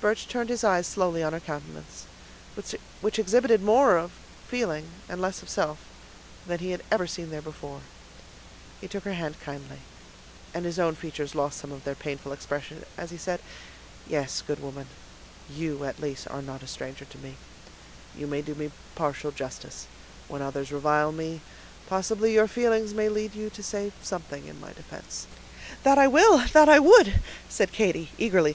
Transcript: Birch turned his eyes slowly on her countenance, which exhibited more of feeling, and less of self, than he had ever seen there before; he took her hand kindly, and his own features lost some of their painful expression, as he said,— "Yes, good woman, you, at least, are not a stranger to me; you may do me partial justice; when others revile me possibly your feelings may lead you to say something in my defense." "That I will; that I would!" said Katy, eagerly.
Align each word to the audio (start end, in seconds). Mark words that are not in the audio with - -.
Birch 0.00 0.26
turned 0.26 0.48
his 0.48 0.64
eyes 0.64 0.86
slowly 0.86 1.22
on 1.22 1.34
her 1.34 1.40
countenance, 1.40 2.06
which 3.02 3.18
exhibited 3.18 3.60
more 3.60 3.98
of 3.98 4.12
feeling, 4.46 4.88
and 5.10 5.20
less 5.20 5.42
of 5.42 5.50
self, 5.50 5.80
than 6.46 6.60
he 6.60 6.70
had 6.70 6.82
ever 6.90 7.06
seen 7.06 7.28
there 7.28 7.42
before; 7.42 7.82
he 8.80 8.88
took 8.88 9.04
her 9.04 9.12
hand 9.12 9.38
kindly, 9.40 9.80
and 10.54 10.64
his 10.64 10.78
own 10.78 10.94
features 10.94 11.34
lost 11.34 11.58
some 11.58 11.70
of 11.70 11.84
their 11.84 11.94
painful 11.94 12.32
expression, 12.32 12.82
as 12.96 13.10
he 13.10 13.18
said,— 13.18 13.42
"Yes, 14.06 14.40
good 14.46 14.58
woman, 14.62 14.86
you, 15.54 15.84
at 15.84 16.00
least, 16.00 16.26
are 16.28 16.40
not 16.40 16.62
a 16.62 16.66
stranger 16.66 17.04
to 17.04 17.18
me; 17.18 17.36
you 18.16 18.26
may 18.26 18.40
do 18.40 18.54
me 18.54 18.70
partial 18.94 19.32
justice; 19.32 19.86
when 20.28 20.40
others 20.40 20.72
revile 20.72 21.12
me 21.12 21.42
possibly 21.86 22.32
your 22.32 22.48
feelings 22.48 22.94
may 22.94 23.10
lead 23.10 23.34
you 23.34 23.50
to 23.50 23.62
say 23.62 23.92
something 24.02 24.46
in 24.46 24.58
my 24.62 24.72
defense." 24.72 25.26
"That 25.82 25.98
I 25.98 26.06
will; 26.08 26.38
that 26.54 26.70
I 26.70 26.78
would!" 26.78 27.20
said 27.50 27.72
Katy, 27.72 28.12
eagerly. 28.16 28.46